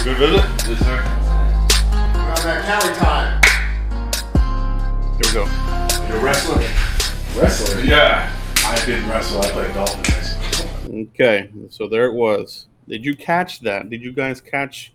Good 0.03 0.17
visit? 0.17 0.45
Yes, 0.67 0.79
sir. 0.79 1.36
Around 2.47 2.63
that 2.63 2.95
time. 2.95 3.41
Here 5.15 5.21
we 5.25 5.33
go. 5.33 6.07
You're 6.07 6.17
a 6.17 6.23
wrestler? 6.23 6.61
Wrestler? 7.35 7.81
Yeah. 7.81 8.33
I 8.59 8.85
didn't 8.85 9.09
wrestle. 9.09 9.41
I 9.41 9.49
played 9.49 9.73
golf 9.73 10.87
Okay, 10.89 11.49
so 11.69 11.89
there 11.89 12.05
it 12.05 12.13
was. 12.13 12.67
Did 12.87 13.03
you 13.03 13.17
catch 13.17 13.59
that? 13.61 13.89
Did 13.89 14.01
you 14.01 14.13
guys 14.13 14.39
catch? 14.39 14.93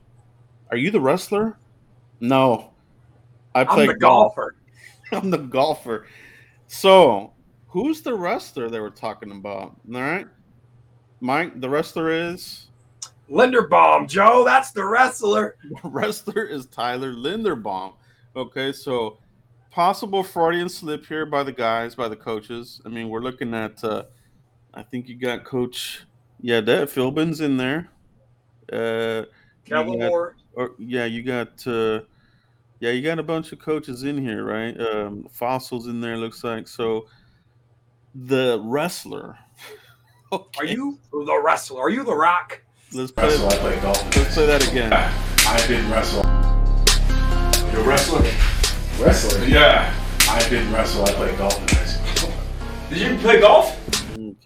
Are 0.71 0.79
you 0.79 0.91
the 0.91 1.01
wrestler? 1.03 1.59
No, 2.21 2.71
I 3.55 3.65
play 3.65 3.87
the 3.87 3.97
golfer. 3.97 4.57
I'm 5.13 5.29
the 5.29 5.37
golfer. 5.37 6.07
So, 6.69 7.35
who's 7.67 8.01
the 8.01 8.15
wrestler 8.15 8.71
they 8.71 8.81
were 8.81 8.89
talking 8.89 9.31
about? 9.31 9.77
All 9.95 10.01
right, 10.01 10.27
Mike. 11.21 11.61
The 11.61 11.69
wrestler 11.69 12.11
is 12.11 12.69
Linderbaum. 13.31 14.09
Joe, 14.09 14.45
that's 14.45 14.73
the 14.73 14.85
wrestler. 14.85 15.57
The 15.63 15.77
wrestler 15.89 16.45
is 16.45 16.67
Tyler 16.67 17.13
Linderbaum. 17.15 17.95
Okay, 18.37 18.73
so 18.73 19.19
possible 19.71 20.23
Freudian 20.23 20.69
slip 20.69 21.07
here 21.07 21.25
by 21.27 21.43
the 21.43 21.53
guys, 21.53 21.95
by 21.95 22.09
the 22.09 22.17
coaches. 22.17 22.81
I 22.85 22.89
mean, 22.89 23.09
we're 23.09 23.21
looking 23.21 23.55
at. 23.55 23.83
Uh, 23.83 24.05
I 24.75 24.83
think 24.83 25.09
you 25.09 25.17
got 25.17 25.45
Coach. 25.45 26.03
Yeah, 26.41 26.61
that 26.63 26.89
Philbin's 26.89 27.41
in 27.41 27.57
there. 27.57 27.89
Uh, 28.73 29.25
Or, 29.71 30.73
yeah, 30.79 31.05
you 31.05 31.23
got. 31.23 31.67
Uh, 31.67 32.01
yeah, 32.81 32.91
you 32.91 33.01
got 33.03 33.19
a 33.19 33.23
bunch 33.23 33.53
of 33.53 33.61
coaches 33.61 34.03
in 34.03 34.19
here, 34.19 34.45
right? 34.45 34.79
Um, 34.81 35.29
fossils 35.31 35.87
in 35.87 36.01
there 36.01 36.17
looks 36.17 36.43
like 36.43 36.67
so. 36.67 37.07
the 38.15 38.61
wrestler. 38.65 39.39
Are 40.33 40.65
you 40.65 40.99
the 41.13 41.41
wrestler? 41.45 41.81
Are 41.81 41.91
you 41.91 42.05
the 42.05 42.15
Rock? 42.15 42.63
Let's 42.95 43.11
play, 43.11 43.25
Wrestle, 43.25 43.49
I 43.49 43.57
play 43.57 43.81
golf. 43.81 44.17
let's 44.17 44.35
play 44.35 44.47
that 44.47 44.69
again. 44.69 44.93
I 44.93 45.67
didn't 45.67 45.91
wrestle. 45.91 46.23
You're 47.73 47.81
a 47.81 47.89
wrestler? 47.89 48.21
Wrestling. 49.03 49.51
Yeah. 49.51 49.95
I 50.29 50.47
didn't 50.51 50.71
wrestle, 50.73 51.05
I 51.07 51.13
played 51.13 51.39
golf 51.39 51.59
in 51.59 51.77
high 51.77 51.85
school. 51.85 52.33
Did 52.91 52.99
you 52.99 53.17
play 53.19 53.41
golf? 53.41 53.79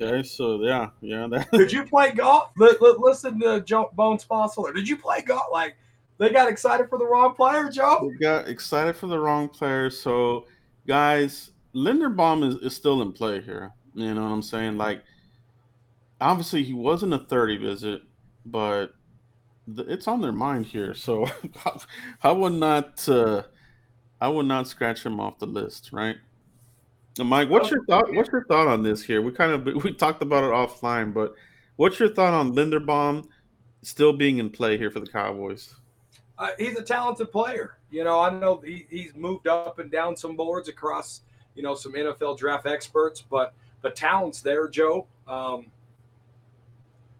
Okay, 0.01 0.23
so 0.23 0.63
yeah, 0.63 0.91
yeah, 1.01 1.27
that, 1.29 1.51
Did 1.53 1.73
you 1.73 1.85
play 1.85 2.13
golf? 2.13 2.51
Li- 2.57 2.77
li- 2.81 2.95
listen 2.99 3.41
to 3.41 3.63
Joe 3.63 3.91
Bone 3.95 4.19
Sponsor. 4.21 4.73
Did 4.73 4.89
you 4.89 4.97
play 4.97 5.23
golf? 5.23 5.47
Like 5.51 5.77
they 6.19 6.31
got 6.31 6.49
excited 6.49 6.89
for 6.89 6.99
the 6.99 7.07
wrong 7.07 7.35
player, 7.35 7.69
Joe. 7.69 7.99
we 8.09 8.17
got 8.17 8.47
excited 8.49 8.97
for 8.97 9.09
the 9.09 9.19
wrong 9.19 9.49
player. 9.49 9.91
So, 9.91 10.47
guys, 10.87 11.51
Linderbaum 11.75 12.47
is, 12.49 12.55
is 12.57 12.77
still 12.77 13.03
in 13.03 13.13
play 13.13 13.41
here. 13.41 13.73
You 13.95 14.15
know 14.15 14.23
what 14.23 14.29
I'm 14.29 14.43
saying? 14.43 14.77
Like, 14.79 15.03
obviously, 16.21 16.63
he 16.63 16.73
wasn't 16.75 17.13
a 17.15 17.19
30 17.19 17.57
visit, 17.59 18.03
but 18.47 18.95
it's 19.69 20.09
on 20.09 20.21
their 20.21 20.33
mind 20.33 20.67
here. 20.67 20.95
So, 20.95 21.27
I 22.23 22.33
would 22.33 22.55
not, 22.55 23.07
uh, 23.09 23.43
I 24.21 24.29
would 24.29 24.47
not 24.47 24.69
scratch 24.69 25.05
him 25.05 25.21
off 25.21 25.39
the 25.39 25.47
list, 25.47 25.91
right? 25.93 26.17
Now, 27.19 27.25
Mike, 27.25 27.49
what's 27.49 27.71
your 27.71 27.85
thought? 27.87 28.13
What's 28.13 28.31
your 28.31 28.45
thought 28.45 28.69
on 28.69 28.83
this 28.83 29.03
here? 29.03 29.23
We 29.23 29.33
kind 29.33 29.53
of 29.53 29.83
we 29.83 29.93
talked 29.93 30.23
about 30.23 30.45
it 30.45 30.51
offline, 30.51 31.15
but 31.15 31.35
what's 31.77 31.99
your 31.99 32.11
thought 32.11 32.35
on 32.35 32.55
Linderbaum 32.55 33.27
still 33.83 34.13
being 34.13 34.39
in 34.39 34.51
play 34.51 34.77
here 34.77 34.91
for 34.91 35.01
the 35.01 35.07
Cowboys? 35.07 35.75
Uh, 36.39 36.51
he's 36.59 36.77
a 36.77 36.83
talented 36.83 37.33
player. 37.33 37.79
You 37.91 38.05
know, 38.05 38.21
I 38.21 38.31
know 38.31 38.61
he, 38.65 38.87
he's 38.91 39.15
moved 39.15 39.47
up 39.47 39.79
and 39.79 39.91
down 39.91 40.17
some 40.17 40.37
boards 40.37 40.69
across, 40.69 41.23
you 41.55 41.63
know, 41.63 41.75
some 41.75 41.93
NFL 41.95 42.37
draft 42.37 42.67
experts, 42.67 43.23
but 43.23 43.55
the 43.81 43.91
talent's 43.91 44.43
there, 44.43 44.69
Joe. 44.69 45.07
Um, 45.27 45.67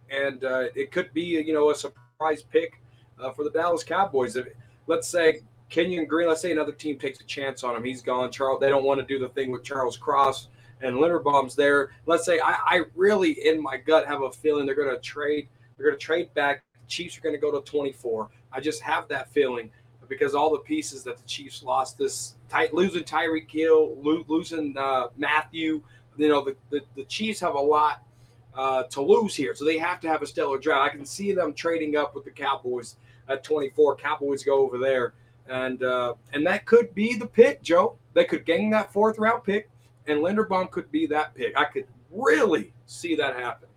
and 0.09 0.43
uh, 0.43 0.65
it 0.75 0.91
could 0.91 1.13
be, 1.13 1.21
you 1.21 1.53
know, 1.53 1.69
a 1.69 1.75
surprise 1.75 2.43
pick 2.43 2.81
uh, 3.19 3.31
for 3.31 3.43
the 3.43 3.51
Dallas 3.51 3.83
Cowboys. 3.83 4.35
If, 4.35 4.47
let's 4.87 5.07
say 5.07 5.41
Kenyon 5.69 6.05
Green, 6.05 6.27
let's 6.27 6.41
say 6.41 6.51
another 6.51 6.71
team 6.71 6.97
takes 6.97 7.19
a 7.19 7.25
chance 7.25 7.63
on 7.63 7.75
him. 7.75 7.83
He's 7.83 8.01
gone. 8.01 8.31
Charles, 8.31 8.59
they 8.59 8.69
don't 8.69 8.83
want 8.83 8.99
to 8.99 9.05
do 9.05 9.19
the 9.19 9.29
thing 9.29 9.51
with 9.51 9.63
Charles 9.63 9.97
Cross 9.97 10.47
and 10.81 10.95
Linderbaum's 10.95 11.55
there. 11.55 11.91
Let's 12.05 12.25
say 12.25 12.39
I, 12.39 12.57
I 12.65 12.81
really, 12.95 13.31
in 13.47 13.61
my 13.61 13.77
gut, 13.77 14.07
have 14.07 14.21
a 14.21 14.31
feeling 14.31 14.65
they're 14.65 14.75
going 14.75 14.93
to 14.93 15.01
trade. 15.01 15.49
They're 15.77 15.87
going 15.87 15.99
to 15.99 16.05
trade 16.05 16.33
back. 16.33 16.63
Chiefs 16.87 17.17
are 17.17 17.21
going 17.21 17.35
to 17.35 17.41
go 17.41 17.51
to 17.51 17.69
24. 17.69 18.29
I 18.51 18.61
just 18.61 18.81
have 18.81 19.07
that 19.09 19.29
feeling 19.31 19.69
because 20.07 20.33
all 20.33 20.51
the 20.51 20.59
pieces 20.59 21.03
that 21.03 21.17
the 21.17 21.27
Chiefs 21.27 21.63
lost 21.63 21.97
this 21.97 22.35
tight 22.49 22.73
losing 22.73 23.03
Tyreek 23.03 23.51
Hill, 23.51 23.97
lo- 24.01 24.23
losing 24.27 24.75
uh, 24.77 25.07
Mathieu. 25.17 25.81
You 26.17 26.29
know, 26.29 26.43
the, 26.43 26.55
the, 26.69 26.81
the 26.95 27.03
Chiefs 27.05 27.39
have 27.41 27.55
a 27.55 27.59
lot 27.59 28.03
uh, 28.57 28.83
to 28.83 29.01
lose 29.01 29.35
here, 29.35 29.53
so 29.53 29.63
they 29.63 29.77
have 29.77 29.99
to 30.01 30.07
have 30.07 30.21
a 30.21 30.27
stellar 30.27 30.57
draft. 30.57 30.93
I 30.93 30.95
can 30.95 31.05
see 31.05 31.31
them 31.31 31.53
trading 31.53 31.95
up 31.95 32.15
with 32.15 32.25
the 32.25 32.31
Cowboys 32.31 32.95
at 33.29 33.43
24. 33.43 33.95
Cowboys 33.97 34.43
go 34.43 34.59
over 34.59 34.77
there, 34.79 35.13
and 35.47 35.83
uh, 35.83 36.15
and 36.33 36.45
that 36.47 36.65
could 36.65 36.93
be 36.95 37.15
the 37.15 37.27
pick, 37.27 37.61
Joe. 37.61 37.97
They 38.13 38.25
could 38.25 38.45
gain 38.45 38.71
that 38.71 38.91
fourth 38.91 39.19
round 39.19 39.43
pick, 39.43 39.69
and 40.07 40.19
Linderbaum 40.19 40.71
could 40.71 40.91
be 40.91 41.05
that 41.07 41.35
pick. 41.35 41.55
I 41.55 41.65
could 41.65 41.85
really 42.11 42.73
see 42.87 43.15
that 43.15 43.35
happen. 43.35 43.69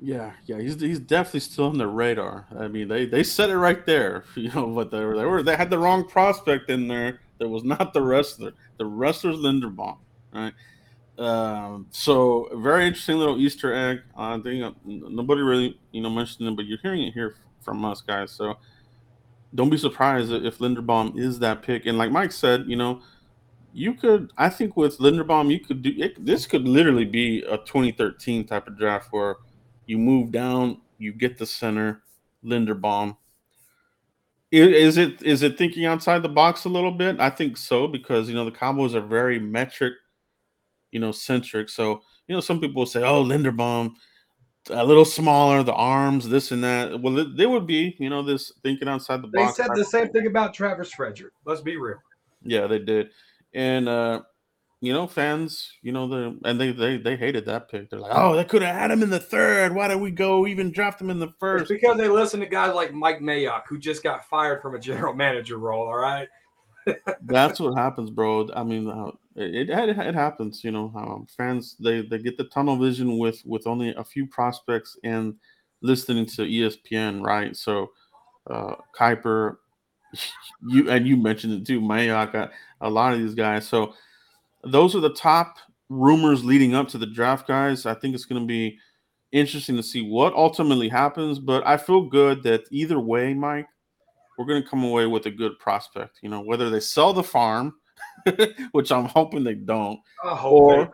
Yeah, 0.00 0.32
yeah, 0.46 0.60
he's 0.60 0.80
he's 0.80 1.00
definitely 1.00 1.40
still 1.40 1.66
on 1.66 1.78
the 1.78 1.86
radar. 1.86 2.46
I 2.58 2.68
mean, 2.68 2.88
they 2.88 3.06
they 3.06 3.22
said 3.22 3.50
it 3.50 3.56
right 3.56 3.84
there, 3.86 4.24
you 4.34 4.50
know, 4.50 4.66
but 4.66 4.90
they 4.90 5.04
were 5.04 5.16
they 5.16 5.24
were 5.24 5.42
they 5.42 5.56
had 5.56 5.70
the 5.70 5.78
wrong 5.78 6.08
prospect 6.08 6.70
in 6.70 6.88
there. 6.88 7.20
That 7.38 7.48
was 7.48 7.62
not 7.62 7.92
the 7.92 8.02
wrestler. 8.02 8.52
The 8.78 8.86
wrestler's 8.86 9.36
Linderbaum, 9.36 9.98
right? 10.32 10.52
Um, 11.18 11.86
so 11.90 12.48
very 12.54 12.86
interesting 12.86 13.18
little 13.18 13.38
Easter 13.38 13.74
egg. 13.74 14.02
I 14.16 14.38
think 14.38 14.62
uh, 14.64 14.72
nobody 14.84 15.42
really 15.42 15.78
you 15.90 16.00
know 16.00 16.10
mentioned 16.10 16.48
it, 16.48 16.56
but 16.56 16.66
you're 16.66 16.78
hearing 16.82 17.02
it 17.02 17.12
here 17.12 17.34
from 17.60 17.84
us 17.84 18.00
guys. 18.00 18.30
So 18.30 18.56
don't 19.54 19.70
be 19.70 19.78
surprised 19.78 20.30
if 20.32 20.58
Linderbaum 20.58 21.18
is 21.18 21.38
that 21.40 21.62
pick. 21.62 21.86
And 21.86 21.98
like 21.98 22.10
Mike 22.10 22.32
said, 22.32 22.64
you 22.66 22.76
know, 22.76 23.00
you 23.72 23.94
could. 23.94 24.32
I 24.36 24.48
think 24.48 24.76
with 24.76 24.98
Linderbaum, 24.98 25.50
you 25.50 25.60
could 25.60 25.82
do 25.82 25.92
it. 25.96 26.24
This 26.24 26.46
could 26.46 26.66
literally 26.66 27.04
be 27.04 27.42
a 27.42 27.58
2013 27.58 28.46
type 28.46 28.66
of 28.66 28.78
draft 28.78 29.08
where 29.10 29.36
you 29.86 29.98
move 29.98 30.30
down, 30.30 30.80
you 30.98 31.12
get 31.12 31.38
the 31.38 31.46
center, 31.46 32.02
Linderbaum. 32.44 33.16
Is 34.50 34.96
it 34.96 35.22
is 35.22 35.42
it 35.42 35.58
thinking 35.58 35.84
outside 35.84 36.22
the 36.22 36.28
box 36.28 36.64
a 36.64 36.70
little 36.70 36.90
bit? 36.90 37.20
I 37.20 37.28
think 37.28 37.56
so 37.56 37.86
because 37.86 38.28
you 38.28 38.34
know 38.34 38.46
the 38.46 38.50
Cowboys 38.50 38.94
are 38.94 39.00
very 39.02 39.38
metric, 39.38 39.94
you 40.92 41.00
know, 41.00 41.12
centric. 41.12 41.68
So 41.68 42.00
you 42.26 42.34
know 42.34 42.40
some 42.40 42.60
people 42.60 42.86
say, 42.86 43.02
"Oh, 43.02 43.24
Linderbaum, 43.24 43.92
a 44.70 44.84
little 44.84 45.04
smaller, 45.04 45.62
the 45.62 45.74
arms, 45.74 46.28
this 46.28 46.50
and 46.52 46.62
that." 46.64 47.00
Well, 47.00 47.26
they 47.36 47.46
would 47.46 47.66
be, 47.66 47.96
you 47.98 48.10
know, 48.10 48.22
this 48.22 48.52
thinking 48.62 48.88
outside 48.88 49.22
the 49.22 49.28
They 49.28 49.38
box. 49.42 49.56
They 49.56 49.64
said 49.64 49.72
the 49.74 49.84
same 49.84 50.08
thing 50.08 50.26
about 50.26 50.54
Travis 50.54 50.92
Frederick. 50.92 51.32
Let's 51.44 51.60
be 51.60 51.76
real. 51.76 51.98
yeah, 52.42 52.66
they 52.66 52.78
did, 52.78 53.10
and 53.54 53.88
uh, 53.88 54.22
you 54.80 54.92
know, 54.92 55.06
fans, 55.08 55.72
you 55.82 55.90
know, 55.92 56.06
the 56.06 56.38
and 56.44 56.60
they 56.60 56.70
they 56.72 56.98
they 56.98 57.16
hated 57.16 57.46
that 57.46 57.68
pick. 57.68 57.90
They're 57.90 57.98
like, 57.98 58.12
oh, 58.14 58.36
they 58.36 58.44
could 58.44 58.62
have 58.62 58.76
had 58.76 58.90
him 58.92 59.02
in 59.02 59.10
the 59.10 59.18
third. 59.18 59.74
Why 59.74 59.88
did 59.88 60.00
we 60.00 60.10
go 60.12 60.46
even 60.46 60.70
draft 60.70 61.00
him 61.00 61.10
in 61.10 61.18
the 61.18 61.26
It's 61.26 61.36
first? 61.40 61.68
because 61.68 61.96
they 61.96 62.08
listen 62.08 62.38
to 62.40 62.46
guys 62.46 62.74
like 62.74 62.92
Mike 62.92 63.20
Mayock, 63.20 63.62
who 63.68 63.76
just 63.78 64.02
got 64.04 64.24
fired 64.28 64.62
from 64.62 64.74
a 64.76 64.78
general 64.78 65.14
manager 65.24 65.58
role. 65.58 65.86
All 65.88 65.96
right. 65.96 66.28
That's 67.22 67.60
what 67.60 67.76
happens, 67.76 68.10
bro. 68.10 68.48
I 68.54 68.62
mean, 68.62 68.88
uh, 68.88 69.10
it, 69.38 69.70
it 69.70 69.98
it 69.98 70.14
happens. 70.14 70.64
You 70.64 70.72
know, 70.72 70.92
um, 70.96 71.26
fans 71.36 71.76
they 71.80 72.02
they 72.02 72.18
get 72.18 72.36
the 72.36 72.44
tunnel 72.44 72.76
vision 72.76 73.18
with 73.18 73.42
with 73.44 73.66
only 73.66 73.94
a 73.94 74.04
few 74.04 74.26
prospects 74.26 74.96
and 75.04 75.34
listening 75.80 76.26
to 76.26 76.42
ESPN, 76.42 77.24
right? 77.24 77.56
So, 77.56 77.90
uh, 78.50 78.74
Kiper, 78.98 79.56
you 80.68 80.90
and 80.90 81.06
you 81.06 81.16
mentioned 81.16 81.52
it 81.54 81.66
too, 81.66 81.80
Mayock, 81.80 82.34
uh, 82.34 82.48
a 82.80 82.90
lot 82.90 83.12
of 83.12 83.20
these 83.20 83.34
guys. 83.34 83.66
So, 83.66 83.94
those 84.64 84.94
are 84.94 85.00
the 85.00 85.14
top 85.14 85.56
rumors 85.88 86.44
leading 86.44 86.74
up 86.74 86.88
to 86.88 86.98
the 86.98 87.06
draft, 87.06 87.46
guys. 87.46 87.86
I 87.86 87.94
think 87.94 88.14
it's 88.14 88.24
going 88.24 88.42
to 88.42 88.46
be 88.46 88.78
interesting 89.32 89.76
to 89.76 89.82
see 89.82 90.02
what 90.02 90.34
ultimately 90.34 90.88
happens, 90.88 91.38
but 91.38 91.66
I 91.66 91.76
feel 91.76 92.02
good 92.02 92.42
that 92.44 92.64
either 92.70 92.98
way, 92.98 93.34
Mike, 93.34 93.68
we're 94.36 94.46
going 94.46 94.62
to 94.62 94.68
come 94.68 94.84
away 94.84 95.06
with 95.06 95.26
a 95.26 95.30
good 95.30 95.58
prospect. 95.58 96.18
You 96.22 96.30
know, 96.30 96.40
whether 96.40 96.70
they 96.70 96.80
sell 96.80 97.12
the 97.12 97.22
farm, 97.22 97.74
which 98.72 98.90
I'm 98.92 99.06
hoping 99.06 99.44
they 99.44 99.54
don't, 99.54 100.00
hope 100.22 100.52
or 100.52 100.84
they- 100.84 100.90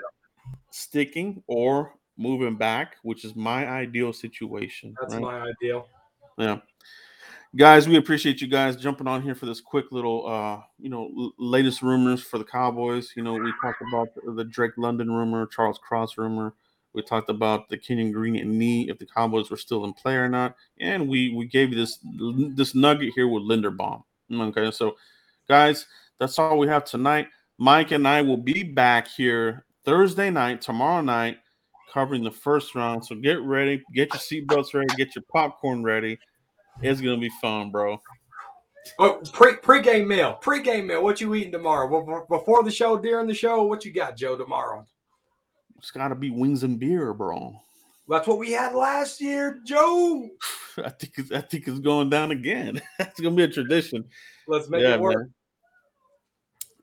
sticking 0.71 1.43
or 1.47 1.93
moving 2.17 2.57
back, 2.57 2.97
which 3.03 3.25
is 3.25 3.35
my 3.35 3.67
ideal 3.67 4.13
situation. 4.13 4.95
that's 5.01 5.15
right? 5.15 5.23
my 5.23 5.41
ideal. 5.41 5.89
Yeah. 6.39 6.59
Guys, 7.57 7.87
we 7.87 7.97
appreciate 7.97 8.41
you 8.41 8.49
guys 8.49 8.75
jumping 8.75 9.07
on 9.07 9.23
here 9.23 9.37
for 9.37 9.47
this 9.47 9.61
quick 9.61 9.87
little, 9.93 10.27
uh, 10.27 10.61
you 10.81 10.89
know, 10.89 11.09
l- 11.17 11.33
latest 11.39 11.83
rumors 11.83 12.21
for 12.21 12.39
the 12.39 12.45
Cowboys. 12.45 13.13
You 13.17 13.23
know, 13.23 13.35
we 13.35 13.53
talked 13.63 13.81
about 13.81 14.09
the, 14.15 14.33
the 14.33 14.43
Drake 14.45 14.73
London 14.77 15.09
rumor, 15.13 15.47
Charles 15.47 15.79
Cross 15.79 16.19
rumor. 16.19 16.55
We 16.95 17.03
talked 17.03 17.31
about 17.31 17.69
the 17.69 17.79
Kenyon 17.79 18.11
Green 18.11 18.35
and 18.37 18.57
me, 18.59 18.89
if 18.91 18.99
the 18.99 19.07
Cowboys 19.07 19.51
were 19.51 19.57
still 19.57 19.85
in 19.85 19.93
play 19.93 20.17
or 20.17 20.29
not, 20.29 20.57
and 20.81 21.09
we 21.09 21.33
we 21.35 21.47
gave 21.47 21.71
you 21.71 21.77
this 21.77 21.99
this 22.57 22.75
nugget 22.75 23.13
here 23.15 23.29
with 23.29 23.43
Linderbaum. 23.45 24.03
Okay, 24.33 24.71
so 24.73 24.97
guys, 25.49 25.87
that's 26.21 26.39
all 26.39 26.59
we 26.59 26.67
have 26.69 26.85
tonight. 26.85 27.29
Mike 27.59 27.93
and 27.93 28.07
I 28.07 28.23
will 28.23 28.37
be 28.37 28.63
back 28.63 29.09
here 29.09 29.65
Thursday 29.85 30.31
night, 30.31 30.61
tomorrow 30.61 31.03
night, 31.03 31.39
covering 31.93 32.25
the 32.25 32.31
first 32.31 32.75
round. 32.75 33.05
So 33.05 33.15
get 33.15 33.41
ready, 33.43 33.83
get 33.95 34.13
your 34.13 34.21
seatbelts 34.47 34.75
ready, 34.75 34.89
get 34.97 35.15
your 35.15 35.25
popcorn 35.33 35.83
ready. 35.83 36.19
It's 36.83 37.01
gonna 37.01 37.19
be 37.19 37.31
fun, 37.41 37.71
bro. 37.71 38.01
Oh, 38.99 39.23
pre 39.33 39.57
pre-game 39.57 40.07
meal. 40.09 40.35
Pre-game 40.35 40.89
meal. 40.89 41.03
What 41.03 41.21
you 41.21 41.35
eating 41.35 41.53
tomorrow? 41.53 41.89
Be- 42.05 42.37
Before 42.37 42.63
the 42.63 42.71
show, 42.71 42.99
during 42.99 43.27
the 43.27 43.35
show, 43.35 43.63
what 43.63 43.85
you 43.85 43.93
got, 43.93 44.17
Joe, 44.17 44.37
tomorrow? 44.37 44.85
It's 45.79 45.91
gotta 45.91 46.15
be 46.15 46.31
wings 46.31 46.65
and 46.65 46.79
beer, 46.79 47.15
bro. 47.15 47.55
That's 48.09 48.27
what 48.27 48.39
we 48.39 48.53
had 48.53 48.75
last 48.75 49.21
year, 49.21 49.61
Joe. 49.65 50.29
I 50.85 50.91
think 50.91 51.13
it's, 51.17 51.31
I 51.33 51.41
think 51.41 51.67
it's 51.69 51.79
going 51.79 52.11
down 52.11 52.33
again. 52.33 52.81
it's 52.99 53.21
gonna 53.21 53.35
be 53.37 53.45
a 53.45 53.49
tradition. 53.49 54.05
Let's 54.49 54.69
make 54.69 54.83
Yeah, 54.83 54.95
it 54.95 55.01
work. 55.01 55.17
man. 55.19 55.35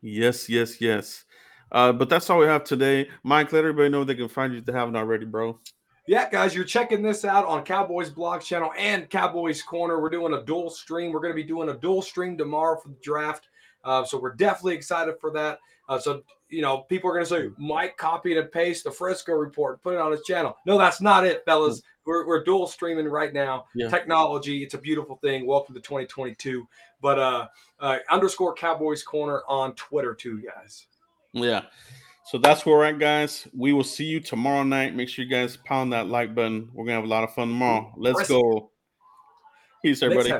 Yes, 0.01 0.49
yes, 0.49 0.81
yes. 0.81 1.25
Uh, 1.71 1.93
but 1.93 2.09
that's 2.09 2.29
all 2.29 2.39
we 2.39 2.45
have 2.47 2.63
today. 2.63 3.09
Mike, 3.23 3.53
let 3.53 3.59
everybody 3.59 3.89
know 3.89 4.03
they 4.03 4.15
can 4.15 4.27
find 4.27 4.53
you 4.53 4.59
if 4.59 4.65
they 4.65 4.73
haven't 4.73 4.95
already, 4.95 5.25
bro. 5.25 5.59
Yeah, 6.07 6.29
guys, 6.29 6.55
you're 6.55 6.65
checking 6.65 7.03
this 7.03 7.23
out 7.23 7.45
on 7.45 7.63
Cowboys 7.63 8.09
Blog 8.09 8.41
Channel 8.41 8.71
and 8.77 9.09
Cowboys 9.09 9.61
Corner. 9.61 10.01
We're 10.01 10.09
doing 10.09 10.33
a 10.33 10.43
dual 10.43 10.69
stream. 10.69 11.11
We're 11.11 11.21
going 11.21 11.31
to 11.31 11.35
be 11.35 11.43
doing 11.43 11.69
a 11.69 11.77
dual 11.77 12.01
stream 12.01 12.37
tomorrow 12.37 12.79
for 12.79 12.89
the 12.89 12.97
draft. 13.03 13.47
Uh, 13.83 14.03
so 14.03 14.19
we're 14.19 14.35
definitely 14.35 14.75
excited 14.75 15.15
for 15.21 15.31
that. 15.31 15.59
Uh, 15.87 15.99
so, 15.99 16.23
you 16.51 16.61
know, 16.61 16.79
people 16.79 17.09
are 17.09 17.13
going 17.13 17.25
to 17.25 17.29
say, 17.29 17.49
Mike 17.57 17.97
copied 17.97 18.37
and 18.37 18.51
paste 18.51 18.83
the 18.83 18.91
Frisco 18.91 19.33
report, 19.33 19.81
put 19.81 19.93
it 19.93 19.99
on 19.99 20.11
his 20.11 20.21
channel. 20.23 20.57
No, 20.65 20.77
that's 20.77 21.01
not 21.01 21.25
it, 21.25 21.43
fellas. 21.45 21.81
We're, 22.05 22.27
we're 22.27 22.43
dual 22.43 22.67
streaming 22.67 23.07
right 23.07 23.33
now. 23.33 23.65
Yeah. 23.73 23.89
Technology, 23.89 24.63
it's 24.63 24.73
a 24.73 24.77
beautiful 24.77 25.17
thing. 25.17 25.47
Welcome 25.47 25.75
to 25.75 25.81
2022. 25.81 26.67
But 27.01 27.19
uh, 27.19 27.47
uh, 27.79 27.97
underscore 28.09 28.53
Cowboys 28.53 29.01
Corner 29.01 29.41
on 29.47 29.73
Twitter, 29.75 30.13
too, 30.13 30.41
guys. 30.41 30.85
Yeah. 31.33 31.61
So 32.25 32.37
that's 32.37 32.65
where 32.65 32.75
we're 32.77 32.85
at, 32.85 32.99
guys. 32.99 33.47
We 33.55 33.73
will 33.73 33.83
see 33.83 34.05
you 34.05 34.19
tomorrow 34.19 34.63
night. 34.63 34.95
Make 34.95 35.09
sure 35.09 35.25
you 35.25 35.31
guys 35.31 35.57
pound 35.57 35.93
that 35.93 36.07
like 36.07 36.35
button. 36.35 36.69
We're 36.73 36.85
gonna 36.85 36.95
have 36.95 37.03
a 37.03 37.07
lot 37.07 37.23
of 37.23 37.33
fun 37.33 37.47
tomorrow. 37.47 37.93
Let's 37.97 38.27
go. 38.27 38.71
Peace, 39.83 40.03
everybody. 40.03 40.31